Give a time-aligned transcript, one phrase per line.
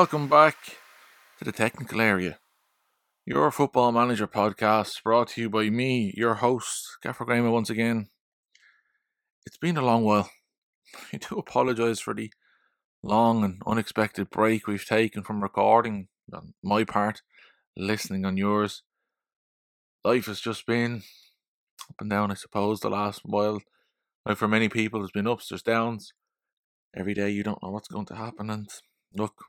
[0.00, 0.56] Welcome back
[1.38, 2.38] to the technical area.
[3.26, 8.08] Your football manager podcast brought to you by me, your host, Gaffer Graham, once again.
[9.44, 10.30] It's been a long while.
[11.12, 12.32] I do apologise for the
[13.02, 17.20] long and unexpected break we've taken from recording on my part,
[17.76, 18.82] listening on yours.
[20.02, 21.02] Life has just been
[21.90, 23.60] up and down, I suppose, the last while.
[24.24, 26.14] Like for many people, there's been ups, there's downs
[26.96, 28.66] every day you don't know what's going to happen and
[29.14, 29.44] look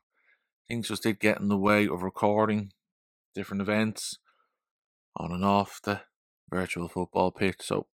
[0.68, 2.72] things just did get in the way of recording
[3.36, 4.18] different events
[5.16, 6.02] on and off the
[6.50, 7.88] virtual football pitch so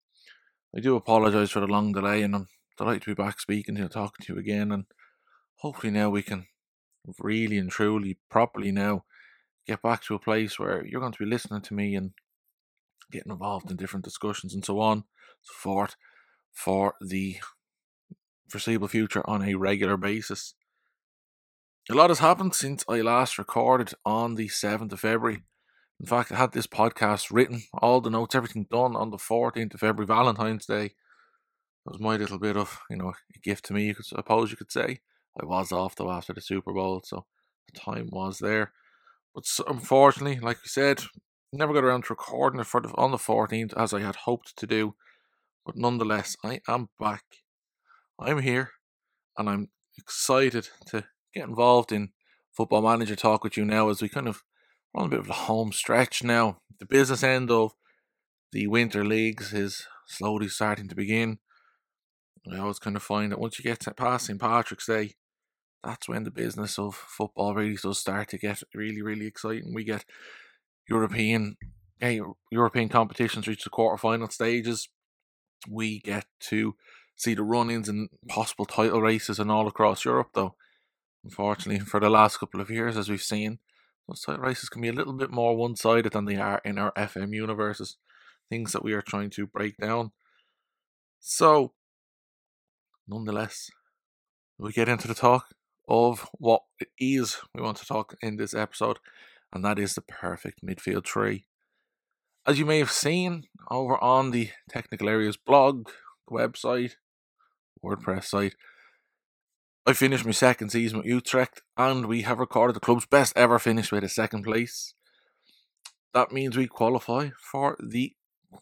[0.77, 3.83] i do apologize for the long delay and i'm delighted to be back speaking to
[3.83, 4.85] you talking to you again and
[5.57, 6.47] hopefully now we can
[7.19, 9.05] really and truly properly now
[9.67, 12.13] get back to a place where you're going to be listening to me and
[13.11, 15.05] getting involved in different discussions and so on
[15.43, 15.97] so forth
[16.53, 17.37] for the
[18.49, 20.55] foreseeable future on a regular basis.
[21.89, 25.45] A lot has happened since I last recorded on the 7th of February.
[26.01, 29.73] In fact, I had this podcast written, all the notes, everything done on the 14th
[29.73, 30.95] of February, Valentine's Day.
[31.85, 34.57] That was my little bit of, you know, a gift to me, I suppose you
[34.57, 34.99] could say.
[35.41, 37.25] I was off though after the Super Bowl, so
[37.73, 38.73] the time was there.
[39.33, 41.05] But unfortunately, like I said,
[41.53, 44.57] never got around to recording it for the, on the 14th as I had hoped
[44.57, 44.97] to do.
[45.65, 47.23] But nonetheless, I am back
[48.19, 48.73] I'm here
[49.39, 51.05] and I'm excited to
[51.37, 52.11] get involved in
[52.53, 54.43] football manager talk with you now as we kind of
[54.95, 56.59] run a bit of a home stretch now.
[56.79, 57.75] The business end of
[58.53, 61.39] the winter leagues is slowly starting to begin.
[62.51, 64.41] I always kind of find that once you get past St.
[64.41, 65.15] Patrick's Day,
[65.83, 69.75] that's when the business of football really does start to get really, really exciting.
[69.75, 70.05] We get
[70.89, 71.57] European
[72.01, 72.21] hey,
[72.51, 74.89] European competitions reach the quarterfinal stages.
[75.69, 76.77] We get to
[77.17, 80.29] see the run-ins and possible title races and all across Europe.
[80.35, 80.55] Though,
[81.27, 83.59] unfortunately, for the last couple of years, as we've seen,
[84.07, 87.35] those races can be a little bit more one-sided than they are in our FM
[87.35, 87.97] universes.
[88.49, 90.13] Things that we are trying to break down.
[91.19, 91.73] So,
[93.09, 93.71] nonetheless,
[94.57, 95.47] we get into the talk
[95.89, 98.99] of what it is we want to talk in this episode,
[99.53, 101.47] and that is the perfect midfield tree.
[102.47, 105.89] As you may have seen over on the Technical Areas blog,
[106.31, 106.93] website,
[107.85, 108.55] WordPress site.
[109.89, 113.61] I finished my second season with Utrecht, and we have recorded the club's best ever
[113.61, 114.95] finish with a second place.
[116.13, 118.17] That means we qualify for the,
[118.53, 118.59] I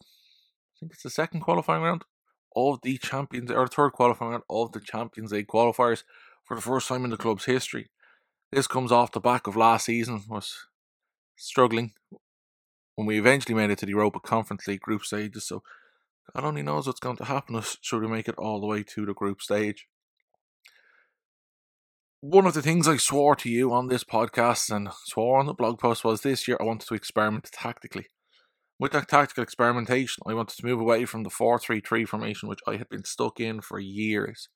[0.79, 2.03] think it's the second qualifying round
[2.55, 6.03] of the Champions, or third qualifying round of the Champions League qualifiers
[6.43, 7.89] for the first time in the club's history.
[8.51, 10.53] This comes off the back of last season was
[11.35, 11.93] struggling
[12.93, 15.47] when we eventually made it to the Europa Conference League group stages.
[15.47, 15.63] So
[16.35, 18.83] God only knows what's going to happen us should we make it all the way
[18.83, 19.87] to the group stage.
[22.21, 25.53] One of the things I swore to you on this podcast and swore on the
[25.53, 28.07] blog post was this year I wanted to experiment tactically.
[28.79, 32.49] With that tactical experimentation, I wanted to move away from the 4 3 3 formation,
[32.49, 34.47] which I had been stuck in for years,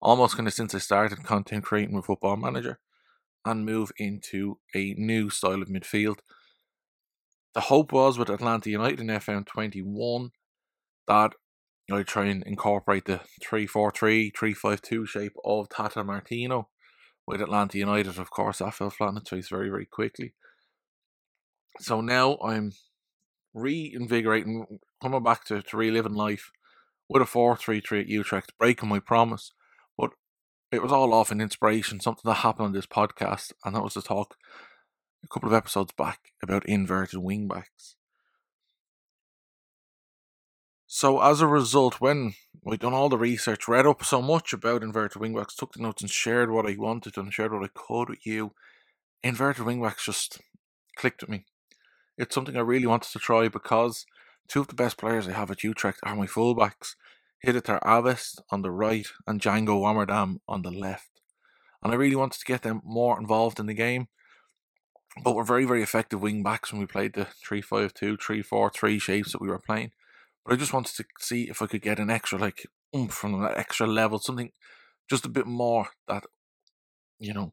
[0.00, 2.80] almost kind of since I started content creating with Football Manager,
[3.44, 6.20] and move into a new style of midfield.
[7.54, 10.30] The hope was with Atlanta United in FM 21
[11.06, 11.34] that
[11.90, 16.68] I try and incorporate the 3-4-3, 3-5-2 shape of Tata Martino
[17.26, 18.18] with Atlanta United.
[18.18, 20.34] Of course, that fell flat on its face very, very quickly.
[21.80, 22.72] So now I'm
[23.54, 26.50] reinvigorating, coming back to, to reliving life
[27.08, 29.52] with a 4-3-3 at Utrecht, breaking my promise.
[29.96, 30.10] But
[30.70, 33.94] it was all off an inspiration, something that happened on this podcast, and that was
[33.94, 34.36] to talk
[35.24, 37.94] a couple of episodes back about inverted wingbacks.
[40.94, 44.82] So as a result, when we'd done all the research, read up so much about
[44.82, 48.10] inverted wingbacks, took the notes and shared what I wanted and shared what I could
[48.10, 48.52] with you,
[49.22, 50.42] inverted wingbacks just
[50.94, 51.46] clicked with me.
[52.18, 54.04] It's something I really wanted to try because
[54.48, 56.94] two of the best players I have at Utrecht are my fullbacks.
[57.42, 61.22] Hidde ter Avest on the right and Django Warmerdam on the left.
[61.82, 64.08] And I really wanted to get them more involved in the game.
[65.24, 68.42] But we're very, very effective wing backs when we played the 3 5 2, 3
[68.42, 69.92] 4 3 shapes that we were playing.
[70.44, 73.40] But I just wanted to see if I could get an extra like oomph from
[73.42, 74.50] that extra level, something
[75.08, 76.24] just a bit more that
[77.18, 77.52] you know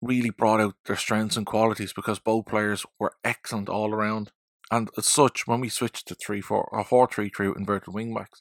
[0.00, 4.30] really brought out their strengths and qualities because both players were excellent all around.
[4.70, 8.40] And as such, when we switched to three four or four three three inverted wingbacks,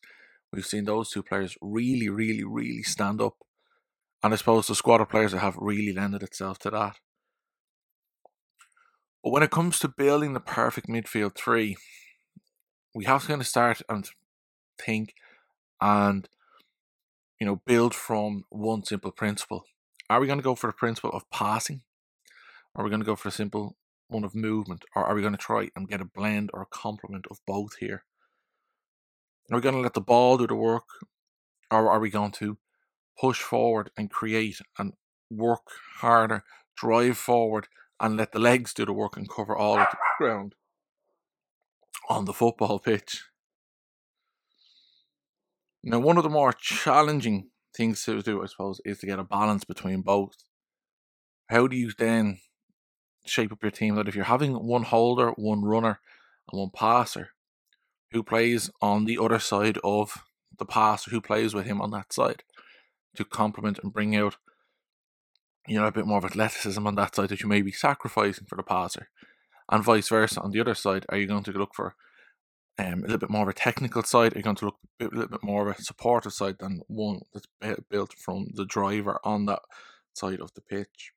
[0.51, 3.37] we've seen those two players really, really, really stand up.
[4.23, 6.97] And I suppose the squad of players that have really lended itself to that.
[9.23, 11.77] But when it comes to building the perfect midfield three,
[12.97, 14.09] we have to kind of start and
[14.83, 15.13] think
[15.79, 16.27] and
[17.39, 19.65] you know build from one simple principle
[20.09, 21.81] Are we going to go for the principle of passing?
[22.75, 23.75] Are we going to go for a simple
[24.07, 24.83] one of movement?
[24.95, 27.75] Or are we going to try and get a blend or a complement of both
[27.79, 28.03] here?
[29.51, 30.89] Are we going to let the ball do the work?
[31.69, 32.57] Or are we going to
[33.19, 34.93] push forward and create and
[35.29, 35.67] work
[35.97, 36.43] harder,
[36.75, 37.67] drive forward
[37.99, 40.55] and let the legs do the work and cover all of the ground
[42.07, 43.23] on the football pitch?
[45.83, 49.23] Now, one of the more challenging things to do, I suppose, is to get a
[49.23, 50.35] balance between both.
[51.49, 52.39] How do you then
[53.25, 55.99] shape up your team that if you're having one holder, one runner,
[56.51, 57.29] and one passer
[58.11, 60.23] who plays on the other side of
[60.57, 62.43] the passer who plays with him on that side
[63.15, 64.37] to complement and bring out
[65.67, 68.45] you know a bit more of athleticism on that side that you may be sacrificing
[68.47, 69.09] for the passer
[69.69, 71.95] and vice versa on the other side are you going to look for
[72.79, 75.05] um, a little bit more of a technical side are you going to look a
[75.05, 77.47] little bit more of a supportive side than one that's
[77.89, 79.61] built from the driver on that
[80.13, 81.11] side of the pitch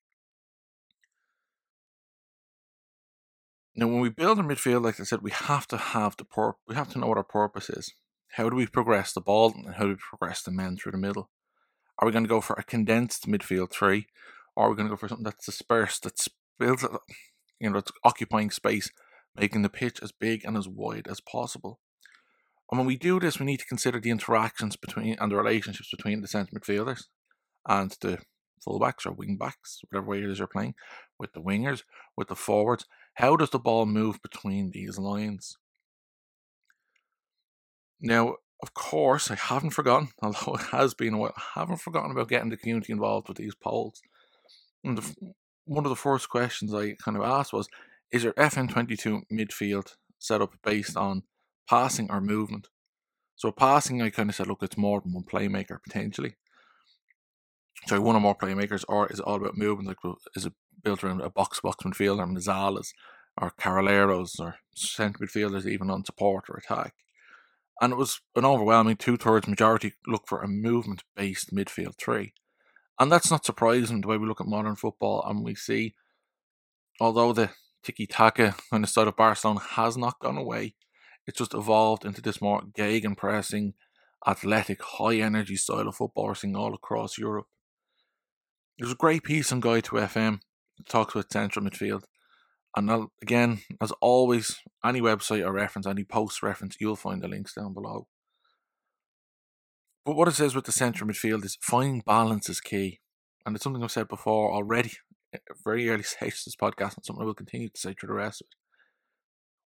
[3.80, 6.56] Now, when we build a midfield, like I said, we have to have the pur-
[6.66, 7.94] we have to know what our purpose is.
[8.32, 10.98] How do we progress the ball and how do we progress the men through the
[10.98, 11.30] middle?
[11.98, 14.06] Are we going to go for a condensed midfield three,
[14.56, 16.84] or are we going to go for something that's dispersed, that's built,
[17.60, 18.90] you know, it's occupying space,
[19.36, 21.78] making the pitch as big and as wide as possible?
[22.70, 25.90] And when we do this, we need to consider the interactions between and the relationships
[25.90, 27.04] between the centre midfielders
[27.68, 28.18] and the
[28.66, 30.74] fullbacks or wing backs, whatever way it is you're playing,
[31.18, 31.82] with the wingers,
[32.16, 35.56] with the forwards, how does the ball move between these lines?
[38.00, 42.10] Now, of course, I haven't forgotten, although it has been a while, I haven't forgotten
[42.10, 44.00] about getting the community involved with these polls.
[44.84, 45.14] And the,
[45.70, 47.68] one of the first questions I kind of asked was
[48.10, 51.22] Is your FM22 midfield set up based on
[51.68, 52.68] passing or movement?
[53.36, 56.34] So, passing, I kind of said, look, it's more than one playmaker potentially.
[57.86, 59.88] So, one or more playmakers, or is it all about movement?
[59.88, 60.52] Like, is it
[60.82, 62.88] built around a box box midfielder, Mezzalas,
[63.40, 66.94] or Carrileros, or centre midfielders even on support or attack.
[67.80, 72.34] And it was an overwhelming two thirds majority look for a movement based midfield three.
[73.00, 75.94] And that's not surprising the way we look at modern football and we see,
[77.00, 77.50] although the
[77.82, 80.74] tiki taka on the side of Barcelona has not gone away,
[81.26, 83.72] it's just evolved into this more Gegen pressing,
[84.26, 87.46] athletic, high energy style of football we're seeing all across Europe.
[88.78, 90.40] There's a great piece on Guide to FM
[90.88, 92.02] talks about central midfield.
[92.76, 97.28] And I'll, again, as always, any website or reference, any post reference, you'll find the
[97.28, 98.06] links down below.
[100.04, 103.00] But what it says with the central midfield is finding balance is key.
[103.44, 104.92] And it's something I've said before already,
[105.64, 108.14] very early stages of this podcast, and something I will continue to say through the
[108.14, 108.56] rest of it.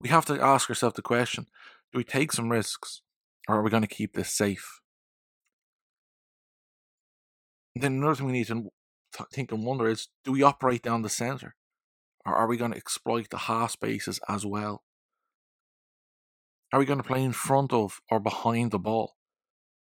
[0.00, 1.46] We have to ask ourselves the question
[1.92, 3.02] do we take some risks,
[3.48, 4.80] or are we going to keep this safe?
[7.74, 8.70] And then another thing we need to
[9.32, 11.56] think and wonder is do we operate down the centre?
[12.26, 14.84] Or are we going to exploit the half spaces as well?
[16.72, 19.16] Are we going to play in front of or behind the ball?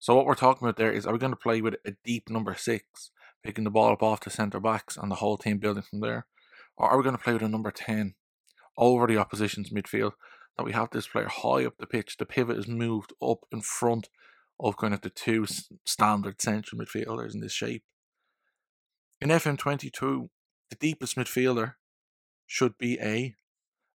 [0.01, 2.27] So what we're talking about there is are we going to play with a deep
[2.27, 3.11] number six,
[3.43, 6.25] picking the ball up off the centre backs and the whole team building from there?
[6.75, 8.15] Or are we going to play with a number 10
[8.75, 10.13] over the opposition's midfield?
[10.57, 13.61] That we have this player high up the pitch, the pivot is moved up in
[13.61, 14.09] front
[14.59, 15.45] of kind of the two
[15.85, 17.83] standard central midfielders in this shape.
[19.21, 20.29] In FM22,
[20.71, 21.75] the deepest midfielder
[22.47, 23.35] should be a,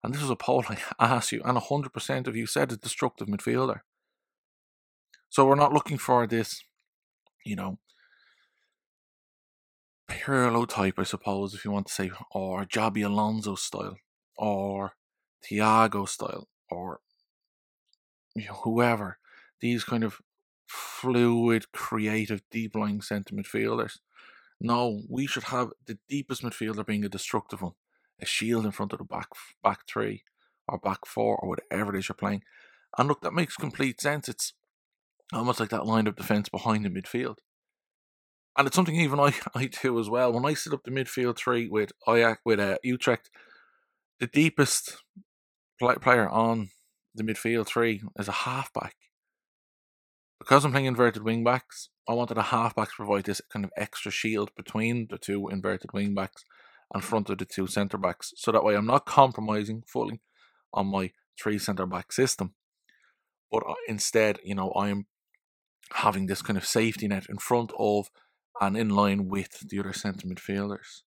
[0.04, 0.64] and this was a poll
[1.00, 3.80] I asked you, and 100% of you said a destructive midfielder.
[5.28, 6.62] So we're not looking for this,
[7.44, 7.78] you know,
[10.08, 13.96] Pirlo type, I suppose, if you want to say, or Xabi Alonso style,
[14.36, 14.92] or
[15.44, 17.00] Thiago style, or
[18.34, 19.18] you know, whoever.
[19.60, 20.20] These kind of
[20.66, 23.98] fluid, creative, deep lying centre midfielders.
[24.60, 27.72] No, we should have the deepest midfielder being a destructive one,
[28.20, 29.28] a shield in front of the back
[29.62, 30.24] back three
[30.68, 32.42] or back four or whatever it is you're playing.
[32.98, 34.28] And look, that makes complete sense.
[34.28, 34.54] It's
[35.32, 37.36] almost like that line of defence behind the midfield.
[38.56, 40.32] And it's something even I, I do as well.
[40.32, 43.30] When I set up the midfield three with Ajax, with uh, Utrecht,
[44.18, 44.96] the deepest
[45.78, 46.70] play, player on
[47.14, 48.94] the midfield three is a halfback.
[50.38, 53.72] Because I'm playing inverted wing backs, I wanted a halfback to provide this kind of
[53.76, 56.44] extra shield between the two inverted wing backs
[56.92, 58.32] and front of the two centre backs.
[58.36, 60.20] So that way I'm not compromising fully
[60.72, 62.54] on my three centre back system.
[63.50, 65.06] But uh, instead, you know, I'm
[65.92, 68.10] having this kind of safety net in front of
[68.60, 71.02] and in line with the other centre midfielders.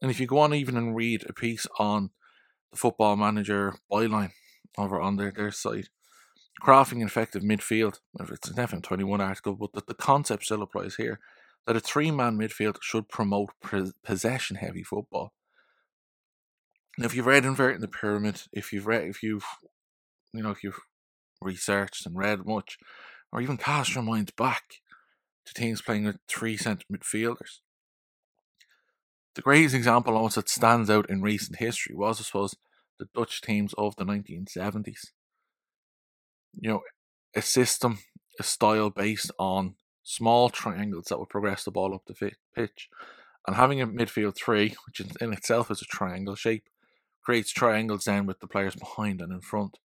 [0.00, 2.10] And if you go on even and read a piece on
[2.70, 4.32] the football manager byline
[4.76, 5.88] over on their, their site,
[6.62, 8.00] crafting an effective midfield.
[8.18, 11.20] If It's an FM21 article, but the, concept still applies here.
[11.66, 13.50] that a three man midfield should promote
[14.04, 15.32] possession heavy football.
[16.98, 19.44] Now, if you've read Inverting the Pyramid, if you've read, if you've,
[20.32, 20.80] you know, if you've
[21.40, 22.78] researched and read much,
[23.34, 24.76] or even cast your minds back
[25.44, 27.58] to teams playing with three centre midfielders,
[29.34, 32.54] the greatest example almost that stands out in recent history was, I suppose,
[33.00, 35.10] the Dutch teams of the 1970s.
[36.52, 36.80] You know,
[37.34, 37.98] a system,
[38.38, 39.74] a style based on
[40.04, 42.88] small triangles that would progress the ball up the pitch.
[43.46, 46.68] And having a midfield three, which in itself is a triangle shape,
[47.24, 49.78] creates triangles then with the players behind and in front.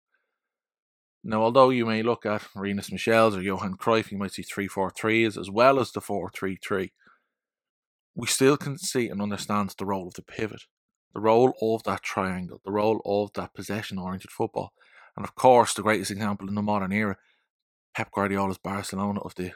[1.23, 4.67] Now, although you may look at Rinus Michels or Johan Cruyff, you might see 3
[4.67, 6.93] 4 3s as well as the 4 3 3.
[8.15, 10.63] We still can see and understand the role of the pivot,
[11.13, 14.73] the role of that triangle, the role of that possession oriented football.
[15.15, 17.17] And of course, the greatest example in the modern era,
[17.93, 19.51] Pep Guardiola's Barcelona of the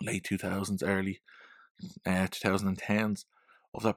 [0.00, 1.20] late 2000s, early
[2.06, 3.24] uh, 2010s,
[3.74, 3.96] of that,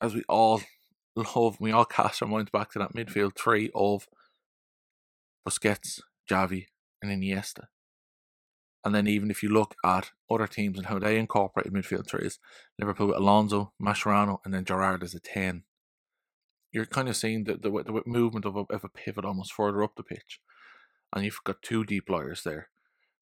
[0.00, 0.60] as we all
[1.16, 4.06] love, we all cast our minds back to that midfield three of
[5.46, 6.66] Busquets, Xavi,
[7.02, 7.66] and Iniesta.
[8.84, 12.38] And then even if you look at other teams and how they incorporated midfield threes,
[12.78, 15.64] Liverpool with Alonso, Mascherano, and then Gerrard as a 10.
[16.70, 19.82] You're kind of seeing the, the, the movement of a, of a pivot almost further
[19.82, 20.40] up the pitch.
[21.14, 22.68] And you've got two deep liars there.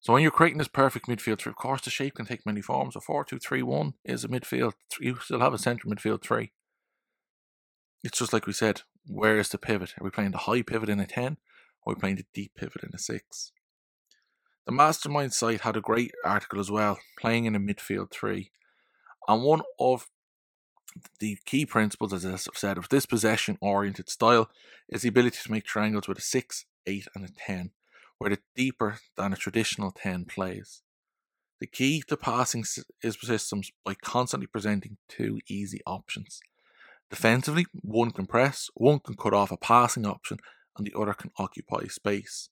[0.01, 2.61] So when you're creating this perfect midfield three, of course the shape can take many
[2.61, 2.97] forms.
[2.97, 4.73] A 4 2 3 1 is a midfield.
[4.99, 6.51] You still have a centre midfield three.
[8.03, 9.93] It's just like we said, where is the pivot?
[9.97, 11.37] Are we playing the high pivot in a 10
[11.85, 13.51] we playing the deep pivot in a 6?
[14.65, 18.51] The Mastermind site had a great article as well, playing in a midfield three.
[19.27, 20.07] And one of
[21.19, 24.49] the key principles, as I've said, of this possession oriented style
[24.87, 27.71] is the ability to make triangles with a 6, 8, and a 10
[28.17, 30.81] where the deeper than a traditional 10 plays.
[31.59, 32.63] The key to passing
[33.01, 36.39] is systems by constantly presenting two easy options.
[37.09, 40.37] Defensively, one can press, one can cut off a passing option,
[40.77, 42.49] and the other can occupy space.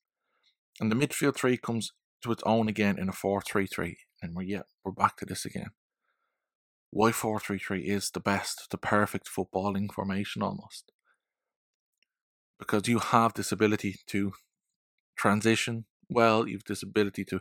[0.79, 1.91] And the midfield three comes
[2.23, 5.25] to its own again in a 4 3 3, and we're, yeah, we're back to
[5.25, 5.71] this again.
[6.91, 10.91] Why 4 3 3 is the best, the perfect footballing formation almost.
[12.59, 14.33] Because you have this ability to
[15.17, 16.47] transition well.
[16.47, 17.39] You've this ability to,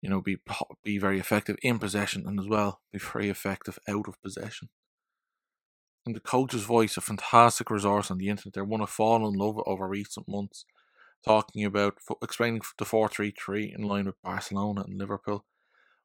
[0.00, 0.36] you know, be
[0.82, 4.68] be very effective in possession and as well be very effective out of possession.
[6.06, 8.52] And the coach's voice, a fantastic resource on the internet.
[8.52, 10.66] They're one I've fallen in love over recent months,
[11.24, 15.44] talking about explaining the four three three in line with Barcelona and Liverpool.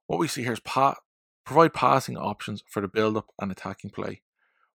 [0.07, 0.99] What we see here is pa-
[1.45, 4.21] provide passing options for the build up and attacking play,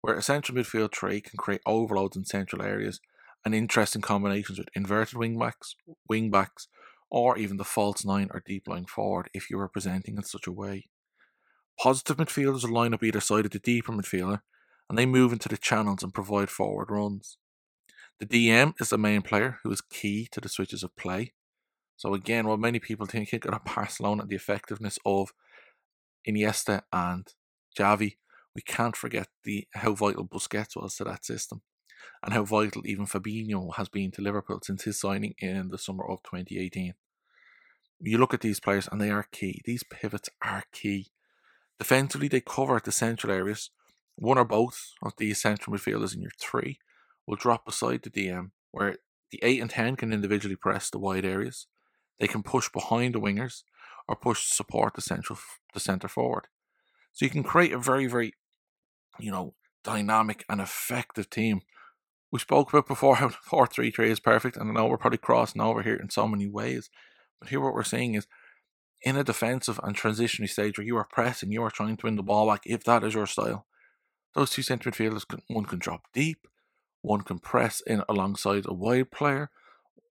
[0.00, 3.00] where a central midfield three can create overloads in central areas
[3.44, 5.76] and interesting combinations with inverted wing backs,
[6.08, 6.68] wing backs,
[7.10, 10.46] or even the false nine or deep line forward if you are presenting in such
[10.46, 10.88] a way.
[11.78, 14.40] Positive midfielders will line up either side of the deeper midfielder
[14.92, 17.38] and they move into the channels and provide forward runs.
[18.20, 21.32] The DM is the main player who is key to the switches of play.
[21.96, 23.34] So again, while many people think
[23.74, 25.32] Barcelona and the effectiveness of
[26.28, 27.26] Iniesta and
[27.74, 28.16] Xavi,
[28.54, 31.62] we can't forget the how vital Busquets was to that system
[32.22, 36.04] and how vital even Fabinho has been to Liverpool since his signing in the summer
[36.06, 36.92] of 2018.
[38.02, 39.62] You look at these players and they are key.
[39.64, 41.12] These pivots are key.
[41.78, 43.70] Defensively, they cover the central areas.
[44.16, 46.78] One or both of these central midfielders in your three
[47.26, 48.96] will drop beside the DM, where
[49.30, 51.66] the 8 and 10 can individually press the wide areas.
[52.20, 53.62] They can push behind the wingers
[54.06, 55.38] or push to support the central
[55.74, 56.48] the centre forward.
[57.12, 58.34] So you can create a very, very,
[59.18, 59.54] you know,
[59.84, 61.62] dynamic and effective team
[62.32, 65.18] we spoke about before how 4 3 3 is perfect, and I know we're probably
[65.18, 66.90] crossing over here in so many ways.
[67.38, 68.26] But here, what we're seeing is
[69.02, 72.16] in a defensive and transitionary stage where you are pressing, you are trying to win
[72.16, 73.66] the ball back, if that is your style,
[74.34, 76.46] those two centre midfielders, can, one can drop deep,
[77.00, 79.50] one can press in alongside a wide player,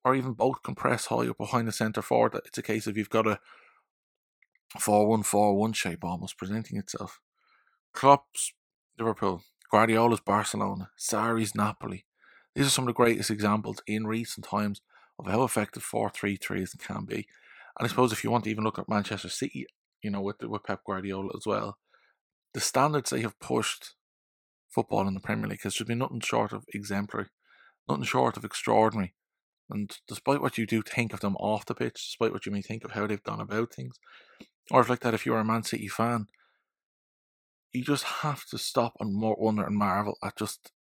[0.04, 2.40] or even both can press high up behind the centre forward.
[2.46, 3.40] It's a case of you've got a
[4.80, 7.20] 4 1 4 1 shape almost presenting itself.
[7.94, 8.54] Klopp's
[8.98, 12.06] Liverpool, Guardiola's Barcelona, Sarri's Napoli,
[12.56, 14.82] these are some of the greatest examples in recent times
[15.18, 17.28] of how effective 4 3 3s can be.
[17.80, 19.66] And I suppose if you want to even look at Manchester City,
[20.02, 21.78] you know, with, with Pep Guardiola as well,
[22.54, 23.94] the standards they have pushed
[24.74, 27.28] football in the Premier League has just been nothing short of exemplary,
[27.88, 29.14] nothing short of extraordinary.
[29.70, 32.62] And despite what you do think of them off the pitch, despite what you may
[32.62, 34.00] think of how they've gone about things,
[34.70, 36.28] or if like that, if you're a Man City fan,
[37.72, 40.72] you just have to stop and more wonder and marvel at just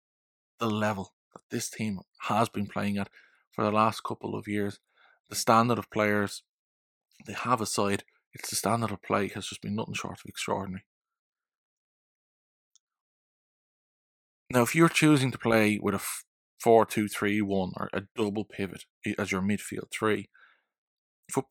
[0.59, 3.09] the level that this team has been playing at
[3.51, 4.79] for the last couple of years.
[5.29, 6.43] The standard of players
[7.25, 10.85] they have aside, It's the standard of play has just been nothing short of extraordinary.
[14.53, 16.01] Now, if you're choosing to play with a
[16.59, 18.83] 4 2 3 1 or a double pivot
[19.17, 20.29] as your midfield three,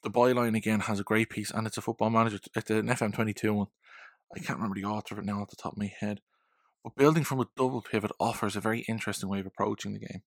[0.02, 2.38] the byline again has a great piece and it's a football manager.
[2.54, 3.68] It's an FM22 one.
[4.36, 6.20] I can't remember the author of it now off the top of my head.
[6.84, 10.20] But building from a double pivot offers a very interesting way of approaching the game.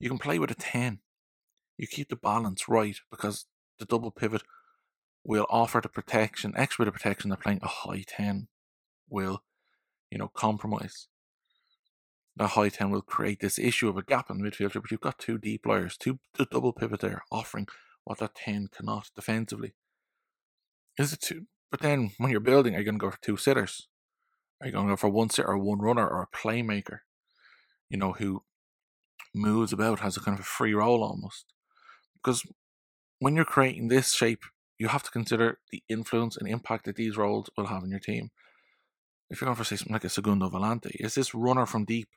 [0.00, 0.98] You can play with a 10.
[1.78, 3.46] You keep the balance right because
[3.78, 4.42] the double pivot
[5.22, 8.48] will offer the protection, extra of protection that playing a high 10
[9.08, 9.44] will,
[10.10, 11.06] you know, compromise.
[12.36, 15.18] The high 10 will create this issue of a gap in midfield, but you've got
[15.18, 16.18] two deep players, two
[16.50, 17.66] double pivot there, offering
[18.04, 19.74] what that 10 cannot defensively.
[20.98, 21.46] Is it two?
[21.70, 23.88] But then when you're building, are you going to go for two sitters?
[24.60, 27.00] Are you going to go for one sitter or one runner or a playmaker?
[27.90, 28.42] You know, who
[29.34, 31.46] moves about, has a kind of a free role almost.
[32.14, 32.46] Because
[33.18, 34.44] when you're creating this shape,
[34.78, 38.00] you have to consider the influence and impact that these roles will have on your
[38.00, 38.30] team.
[39.30, 42.08] If you're going for say something like a Segundo Volante, is this runner from deep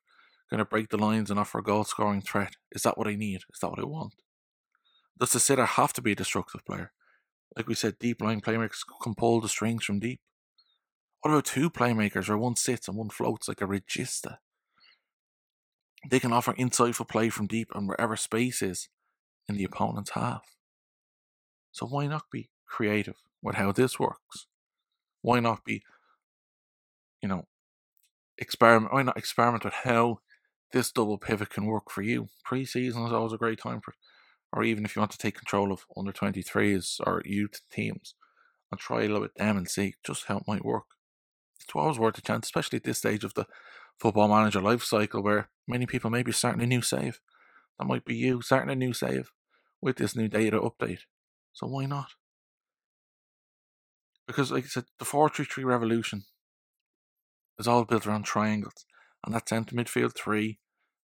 [0.50, 2.56] going to break the lines and offer a goal scoring threat?
[2.72, 3.42] Is that what I need?
[3.54, 4.14] Is that what I want?
[5.20, 6.92] Does the sitter have to be a destructive player?
[7.56, 10.20] Like we said, deep line playmakers can pull the strings from deep.
[11.22, 14.38] What about two playmakers where one sits and one floats like a regista?
[16.10, 18.90] They can offer insightful play from deep and wherever space is
[19.48, 20.44] in the opponent's half.
[21.72, 24.48] So why not be creative with how this works?
[25.22, 25.82] Why not be,
[27.22, 27.48] you know,
[28.38, 28.94] experiment?
[28.94, 30.20] Why not experiment with how
[30.72, 32.30] this double pivot can work for you?
[32.44, 33.94] Pre-season is always a great time for
[34.56, 38.16] or even if you want to take control of under 23s or youth teams
[38.72, 40.86] and try a little bit them and see just how it might work.
[41.60, 43.48] It's always worth a chance, especially at this stage of the
[44.00, 47.20] football manager life cycle where many people may be starting a new save.
[47.78, 49.32] That might be you starting a new save
[49.82, 51.02] with this new data update.
[51.54, 52.12] So why not?
[54.28, 56.24] Because, like I said, the 4 3 3 revolution
[57.60, 58.86] is all built around triangles,
[59.26, 60.60] and that centre midfield three,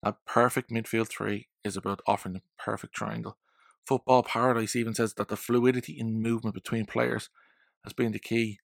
[0.04, 3.38] that perfect midfield three, is about offering the perfect triangle.
[3.86, 7.30] Football Paradise even says that the fluidity in movement between players
[7.84, 8.60] has been the key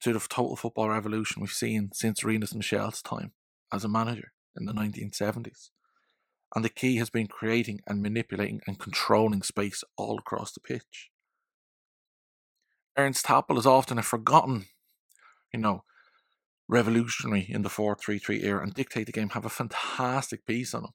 [0.00, 3.32] to the total football revolution we've seen since Rinus Michel's time
[3.72, 5.70] as a manager in the 1970s.
[6.54, 11.10] And the key has been creating and manipulating and controlling space all across the pitch.
[12.96, 14.66] Ernst Happel is often a forgotten,
[15.52, 15.84] you know,
[16.72, 20.74] revolutionary in the 4 3 3 era and dictate the game, have a fantastic piece
[20.74, 20.90] on him.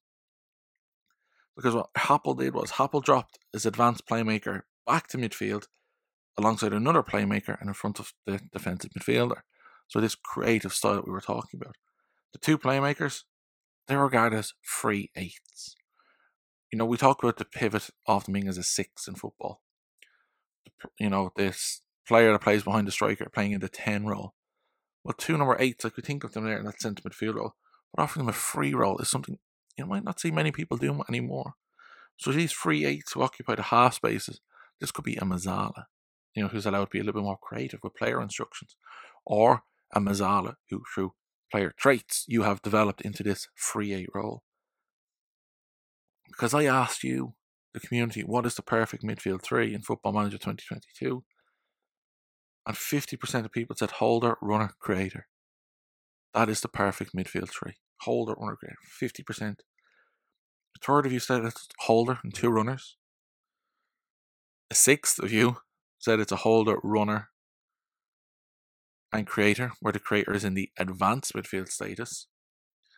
[1.56, 5.68] Because what Happel did was Happel dropped his advanced playmaker back to midfield
[6.38, 9.42] alongside another playmaker and in front of the defensive midfielder.
[9.88, 11.76] So this creative style that we were talking about.
[12.34, 13.24] The two playmakers,
[13.88, 15.76] they're regarded as free eights.
[16.72, 19.62] You know, we talk about the pivot often being as a six in football.
[21.00, 24.34] You know, this player that plays behind the striker playing in the 10 role.
[25.08, 27.56] Well, two number eights, like we think of them there in that centre midfield role,
[27.94, 29.38] but offering them a free role is something
[29.78, 31.54] you might not see many people doing anymore.
[32.18, 34.42] So these free eights who occupy the half spaces,
[34.82, 35.86] this could be a Mezzala,
[36.36, 38.76] you know, who's allowed to be a little bit more creative with player instructions,
[39.26, 39.62] or
[39.96, 41.14] a Mezzala who, through
[41.50, 44.44] player traits, you have developed into this free eight role.
[46.28, 47.36] Because I asked you,
[47.74, 51.24] the community, what is the perfect midfield three in Football Manager 2022?
[52.68, 55.28] And 50% of people said holder, runner, creator.
[56.34, 58.78] That is the perfect midfield three holder, runner, creator.
[58.84, 59.64] fifty percent.
[60.76, 62.98] A third of you said it's holder and two runners.
[64.70, 65.58] A sixth of you
[65.98, 67.30] said it's a holder, runner,
[69.12, 72.28] and creator, where the creator is in the advanced midfield status.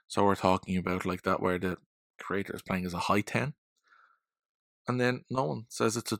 [0.08, 1.78] So we're talking about like that, where the
[2.20, 3.54] creator is playing as a high ten.
[4.88, 6.20] And then no one says it's a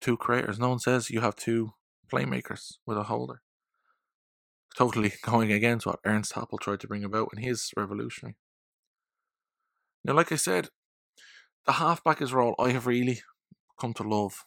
[0.00, 0.58] two creators.
[0.58, 1.74] No one says you have two
[2.08, 3.42] playmakers with a holder
[4.78, 8.36] totally going against what Ernst Happel tried to bring about in his revolutionary.
[10.04, 10.68] Now, like I said,
[11.66, 13.20] the halfback is role I have really
[13.80, 14.44] come to love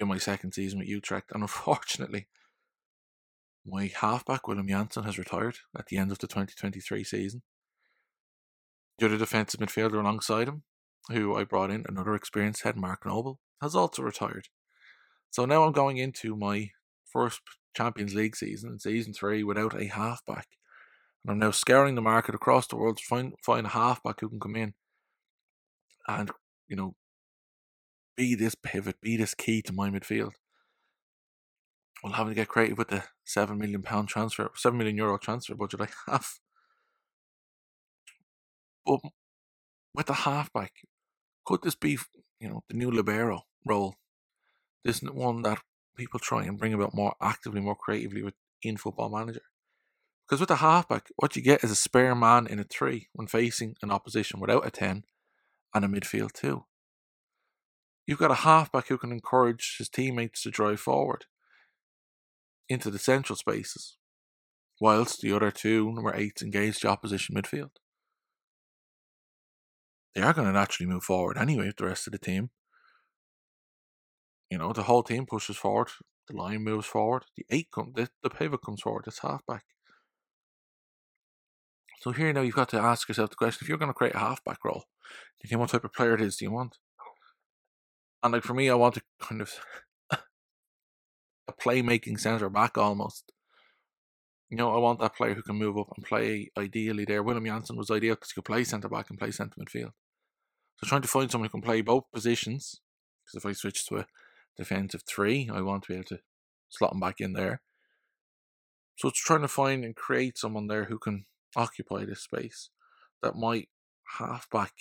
[0.00, 2.26] in my second season with Utrecht, and unfortunately,
[3.64, 7.42] my halfback Willem Jansen has retired at the end of the 2023 season.
[8.98, 10.62] The other defensive midfielder alongside him,
[11.08, 14.48] who I brought in, another experienced head, Mark Noble, has also retired.
[15.30, 16.70] So now I'm going into my
[17.04, 17.40] first
[17.76, 20.46] Champions League season, season three, without a halfback.
[21.24, 24.28] And I'm now scouring the market across the world to find find a halfback who
[24.28, 24.74] can come in
[26.06, 26.30] and,
[26.68, 26.94] you know,
[28.16, 30.32] be this pivot, be this key to my midfield.
[32.02, 35.54] Well, having to get creative with the seven million pound transfer, seven million euro transfer
[35.54, 36.28] budget I have.
[38.86, 39.00] But
[39.94, 40.72] with the halfback,
[41.44, 41.98] could this be,
[42.40, 43.96] you know, the new libero role?
[44.84, 45.60] This isn't one that
[45.96, 49.42] people try and bring about more actively, more creatively with in Football Manager.
[50.26, 53.26] Because with the halfback, what you get is a spare man in a three when
[53.26, 55.04] facing an opposition without a 10
[55.74, 56.64] and a midfield two.
[58.06, 61.26] You've got a halfback who can encourage his teammates to drive forward
[62.68, 63.96] into the central spaces,
[64.80, 67.70] whilst the other two, number eights, engage the opposition midfield.
[70.14, 72.50] They are going to naturally move forward anyway with the rest of the team.
[74.50, 75.88] You know, the whole team pushes forward,
[76.26, 79.64] the line moves forward, the eight come, the, the pivot comes forward, it's halfback.
[82.00, 84.14] So here now you've got to ask yourself the question: if you're going to create
[84.14, 84.84] a halfback role,
[85.42, 86.78] you think what type of player it is do you want?
[88.22, 89.52] And like for me, I want to kind of
[90.12, 93.32] a playmaking centre back almost.
[94.50, 97.22] You know, I want that player who can move up and play ideally there.
[97.22, 99.92] William Jansen was ideal because he could play centre back and play centre midfield.
[100.78, 102.80] So trying to find someone who can play both positions.
[103.24, 104.06] Because if I switch to a
[104.58, 106.20] defensive three, I want to be able to
[106.68, 107.62] slot him back in there.
[108.96, 111.24] So it's trying to find and create someone there who can
[111.56, 112.70] occupy this space.
[113.22, 113.68] That might
[114.18, 114.72] halfback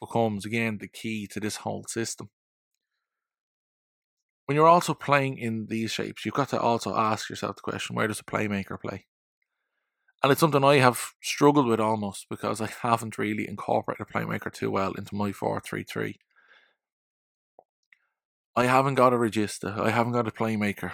[0.00, 2.30] becomes again the key to this whole system
[4.46, 7.94] when you're also playing in these shapes, you've got to also ask yourself the question
[7.94, 9.06] where does a playmaker play?
[10.22, 14.52] And it's something I have struggled with almost because I haven't really incorporated a playmaker
[14.52, 16.18] too well into my 4 3 3.
[18.54, 20.92] I haven't got a regista, I haven't got a playmaker,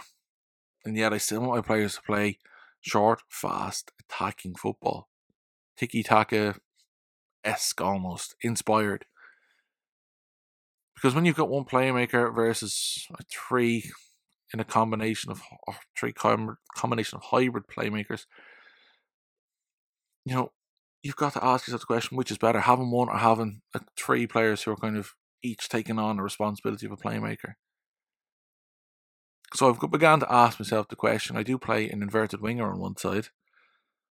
[0.84, 2.38] and yet I still want my players to play
[2.80, 5.08] short, fast, attacking football.
[5.76, 6.56] Tiki taka
[7.44, 9.06] esque almost, inspired.
[10.94, 13.90] Because when you've got one playmaker versus a three
[14.52, 15.42] in a combination of
[15.98, 18.26] three com- combination of hybrid playmakers,
[20.24, 20.52] you know,
[21.02, 23.80] you've got to ask yourself the question: which is better, having one or having a,
[23.96, 27.54] three players who are kind of each taking on the responsibility of a playmaker?
[29.54, 31.36] So I've began to ask myself the question.
[31.36, 33.28] I do play an inverted winger on one side.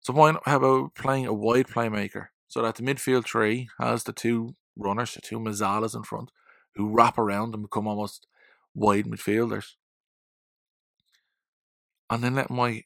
[0.01, 4.03] So why not, how about playing a wide playmaker so that the midfield three has
[4.03, 6.31] the two runners, the two Mezzalas in front,
[6.75, 8.27] who wrap around and become almost
[8.73, 9.75] wide midfielders.
[12.09, 12.83] And then let my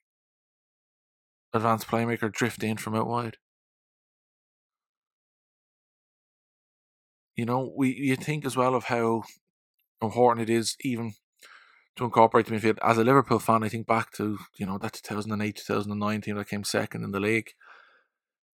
[1.52, 3.38] advanced playmaker drift in from out wide.
[7.36, 9.24] You know, we you think as well of how
[10.02, 11.14] important it is even
[11.96, 12.78] to incorporate the midfield.
[12.84, 16.50] As a Liverpool fan, I think back to, you know, that 2008 2009 team that
[16.50, 17.52] came second in the league.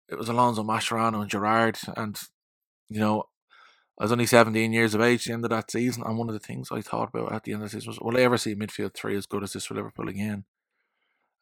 [0.09, 2.19] It was Alonso Mascherano and Gerrard, and,
[2.89, 3.23] you know,
[3.99, 6.27] I was only 17 years of age at the end of that season, and one
[6.27, 8.21] of the things I thought about at the end of the season was, will I
[8.21, 10.43] ever see midfield three as good as this for Liverpool again?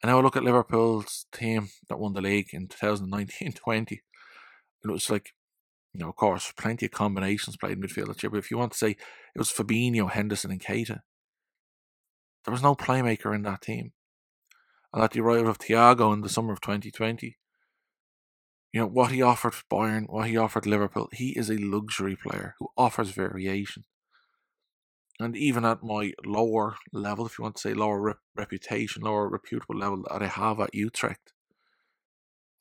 [0.01, 4.01] And now I look at Liverpool's team that won the league in 2019 20,
[4.83, 5.33] and it was like,
[5.93, 8.71] you know, of course, plenty of combinations played midfield that year, but if you want
[8.73, 10.99] to say it was Fabinho, Henderson, and Keita,
[12.45, 13.93] there was no playmaker in that team.
[14.93, 17.37] And at the arrival of Thiago in the summer of 2020,
[18.71, 22.55] you know, what he offered Bayern, what he offered Liverpool, he is a luxury player
[22.59, 23.85] who offers variation.
[25.19, 29.27] And even at my lower level, if you want to say lower rep- reputation, lower
[29.27, 31.33] reputable level that I have at Utrecht,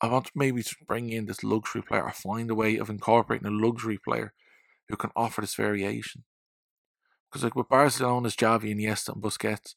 [0.01, 3.47] I want maybe to bring in this luxury player or find a way of incorporating
[3.47, 4.33] a luxury player
[4.87, 6.23] who can offer this variation.
[7.29, 9.75] Because like with Barcelona's Xavi, Iniesta, and Busquets,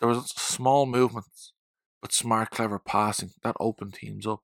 [0.00, 1.52] there was small movements,
[2.02, 4.42] but smart, clever passing that opened teams up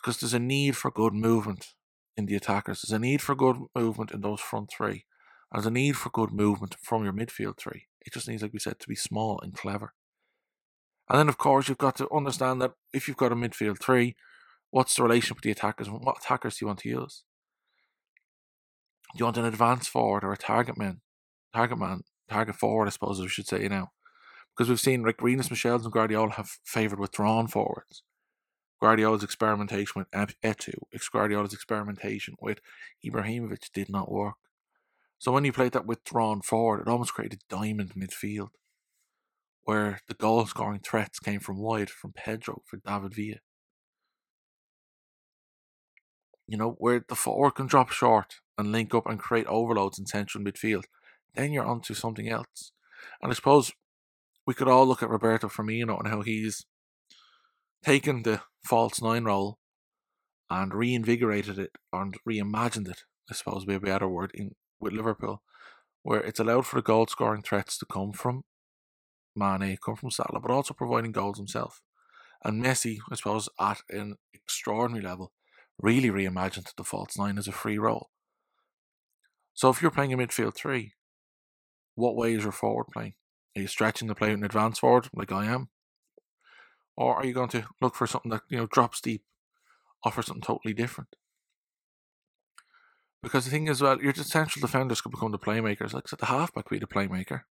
[0.00, 1.74] because there's a need for good movement
[2.16, 2.82] in the attackers.
[2.82, 5.04] There's a need for good movement in those front three.
[5.52, 7.86] And there's a need for good movement from your midfield three.
[8.06, 9.92] It just needs, like we said, to be small and clever.
[11.10, 14.14] And then, of course, you've got to understand that if you've got a midfield three,
[14.70, 15.90] what's the relation with the attackers?
[15.90, 17.24] What attackers do you want to use?
[19.14, 21.00] Do you want an advanced forward or a target man?
[21.52, 23.90] Target man, target forward, I suppose we should say now.
[24.54, 28.04] Because we've seen Rick Rinus Michels and Guardiola have favoured withdrawn forwards.
[28.80, 32.60] Guardiola's experimentation with Eto'o, Guardiola's experimentation with
[33.04, 34.36] Ibrahimovic did not work.
[35.18, 38.50] So when you played that withdrawn forward, it almost created diamond midfield,
[39.70, 43.36] where the goal scoring threats came from wide, from Pedro, for David Villa.
[46.48, 50.06] You know, where the forward can drop short and link up and create overloads in
[50.06, 50.86] central midfield,
[51.36, 52.72] then you're onto something else.
[53.22, 53.70] And I suppose
[54.44, 56.66] we could all look at Roberto Firmino and how he's
[57.84, 59.60] taken the false nine role
[60.50, 64.94] and reinvigorated it and reimagined it, I suppose would be a better word, in with
[64.94, 65.44] Liverpool,
[66.02, 68.42] where it's allowed for the goal scoring threats to come from
[69.40, 71.82] Mane, come from Salah, but also providing goals himself.
[72.44, 75.32] And Messi, I suppose, at an extraordinary level,
[75.80, 78.10] really reimagined the false nine as a free role.
[79.54, 80.92] So if you're playing a midfield three,
[81.94, 83.14] what way is your forward playing?
[83.56, 85.68] Are you stretching the play out in advance forward like I am?
[86.96, 89.22] Or are you going to look for something that, you know, drops deep,
[90.04, 91.16] offers something totally different?
[93.22, 95.92] Because the thing is, well, your central defenders could become the playmakers.
[95.92, 97.42] Like I said, the halfback could be the playmaker.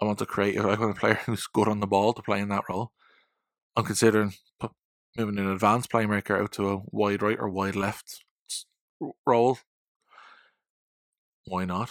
[0.00, 2.40] I want to create, I want a player who's good on the ball to play
[2.40, 2.92] in that role.
[3.76, 4.34] I'm considering
[5.16, 8.24] moving an advanced playmaker out to a wide right or wide left
[9.26, 9.58] role.
[11.46, 11.90] Why not?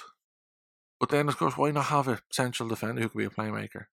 [0.99, 3.85] But then, of course, why not have a central defender who could be a playmaker?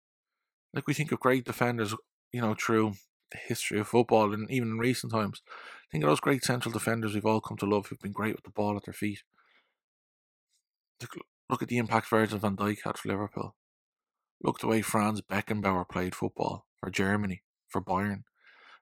[0.73, 1.93] Like we think of great defenders,
[2.31, 2.93] you know, through
[3.31, 5.41] the history of football and even in recent times.
[5.91, 8.43] Think of those great central defenders we've all come to love who've been great with
[8.43, 9.23] the ball at their feet.
[11.49, 13.55] Look at the impact Virgil van Dijk had for Liverpool.
[14.43, 18.23] Look the way Franz Beckenbauer played football for Germany, for Bayern.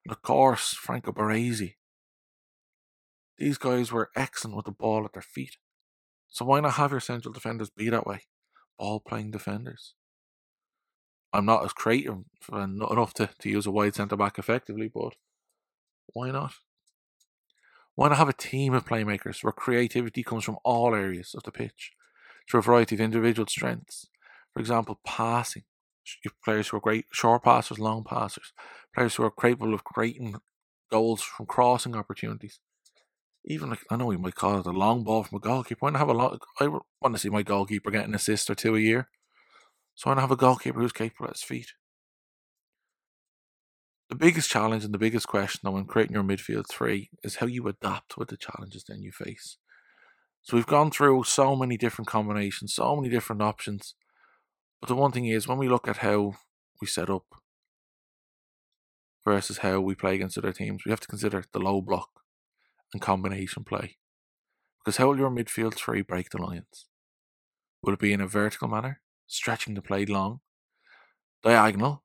[0.04, 1.76] And of course, Franco Baresi.
[3.38, 5.58] These guys were excellent with the ball at their feet.
[6.28, 8.24] So why not have your central defenders be that way?
[8.80, 9.94] Ball playing defenders.
[11.34, 14.90] I'm not as creative and not enough to, to use a wide centre back effectively,
[14.94, 15.14] but
[16.08, 16.54] why not?
[17.96, 21.52] Why not have a team of playmakers where creativity comes from all areas of the
[21.52, 21.92] pitch
[22.50, 24.08] through a variety of individual strengths?
[24.54, 25.64] For example, passing.
[26.44, 28.54] Players who are great short passers, long passers,
[28.94, 30.36] players who are capable of creating
[30.90, 32.60] goals from crossing opportunities.
[33.46, 35.80] Even like I know we might call it a long ball from a goalkeeper.
[35.80, 36.42] Why not have a lot?
[36.60, 39.10] I want to see my goalkeeper get an assist or two a year.
[39.96, 41.74] So I want to have a goalkeeper who's capable at his feet.
[44.10, 47.46] The biggest challenge and the biggest question though when creating your midfield three is how
[47.46, 49.58] you adapt with the challenges then you face.
[50.42, 53.96] So we've gone through so many different combinations, so many different options.
[54.82, 56.34] But the one thing is when we look at how
[56.82, 57.26] we set up
[59.24, 62.10] versus how we play against other teams, we have to consider the low block
[62.92, 63.98] and combination play.
[64.80, 66.88] Because how will your midfield three break the lines?
[67.84, 70.40] Will it be in a vertical manner, stretching the play long,
[71.44, 72.04] diagonal,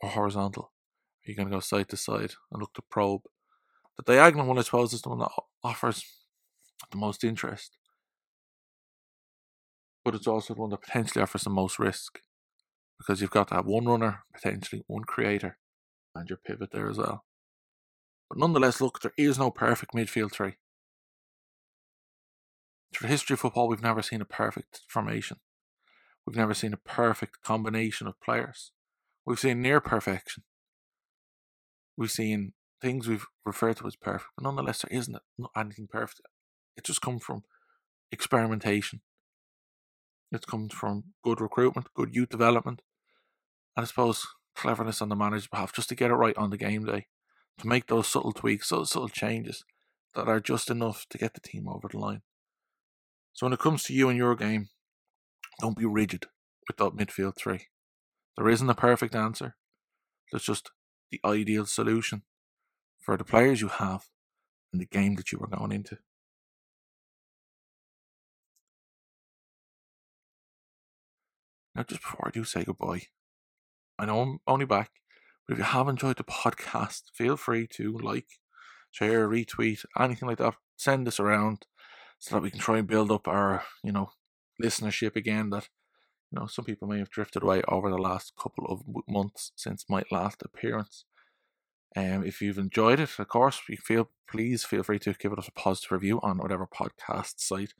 [0.00, 0.72] or horizontal?
[1.26, 3.22] Are you going to go side to side and look to probe?
[3.96, 5.30] The diagonal one, I suppose, is the one that
[5.62, 6.04] offers
[6.90, 7.78] the most interest,
[10.04, 12.20] but it's also the one that potentially offers the most risk
[12.98, 15.58] because you've got to have one runner, potentially one creator,
[16.14, 17.24] and your pivot there as well.
[18.28, 20.54] But nonetheless, look, there is no perfect midfield three.
[22.92, 25.38] Through the history of football, we've never seen a perfect formation.
[26.26, 28.70] We've never seen a perfect combination of players.
[29.26, 30.44] We've seen near perfection.
[31.96, 35.16] We've seen things we've referred to as perfect, but nonetheless, there isn't
[35.56, 36.20] anything perfect.
[36.76, 37.44] It just comes from
[38.12, 39.00] experimentation.
[40.34, 42.82] It comes from good recruitment, good youth development,
[43.76, 46.56] and I suppose cleverness on the manager's behalf just to get it right on the
[46.56, 47.06] game day,
[47.58, 49.64] to make those subtle tweaks, those subtle changes
[50.14, 52.22] that are just enough to get the team over the line.
[53.32, 54.70] So when it comes to you and your game,
[55.60, 56.26] don't be rigid
[56.68, 57.68] with that midfield three.
[58.36, 59.54] There isn't a perfect answer.
[60.32, 60.70] There's just
[61.10, 62.22] the ideal solution
[63.00, 64.06] for the players you have
[64.72, 65.98] and the game that you are going into.
[71.74, 73.02] Now, just before I do say goodbye,
[73.98, 74.90] I know I'm only back,
[75.46, 78.26] but if you have enjoyed the podcast, feel free to like,
[78.90, 80.54] share, retweet, anything like that.
[80.76, 81.66] Send this around
[82.18, 84.10] so that we can try and build up our, you know,
[84.62, 85.68] listenership again that
[86.34, 89.84] you know, some people may have drifted away over the last couple of months since
[89.88, 91.04] my last appearance.
[91.96, 95.46] Um, if you've enjoyed it, of course, you feel please feel free to give us
[95.46, 97.72] a positive review on whatever podcast site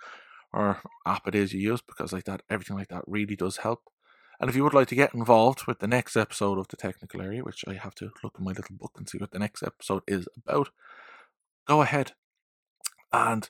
[0.54, 3.82] or app it is you use, because like that, everything like that really does help.
[4.40, 7.20] And if you would like to get involved with the next episode of the technical
[7.22, 9.62] area, which I have to look in my little book and see what the next
[9.62, 10.70] episode is about,
[11.66, 12.12] go ahead
[13.12, 13.48] and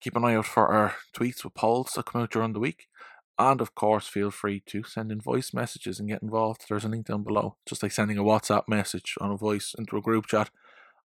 [0.00, 2.88] keep an eye out for our tweets with polls that come out during the week.
[3.38, 6.64] And of course, feel free to send in voice messages and get involved.
[6.68, 9.96] There's a link down below, just like sending a WhatsApp message on a voice into
[9.96, 10.50] a group chat.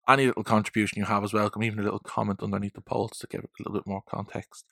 [0.09, 3.29] Any little contribution you have is welcome, even a little comment underneath the post to
[3.29, 4.65] give it a little bit more context.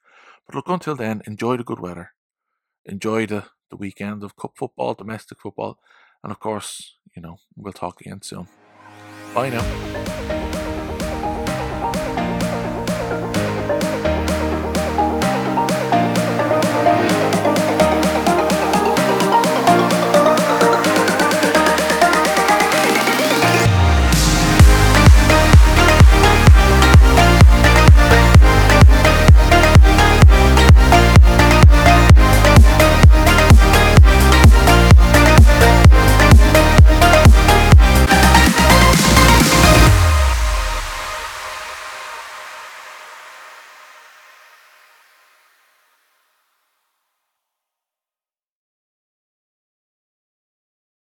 [0.46, 2.12] But look, until then, enjoy the good weather,
[2.84, 5.78] enjoy the, the weekend of cup football, domestic football,
[6.24, 8.48] and of course, you know, we'll talk again soon.
[9.32, 10.49] Bye now.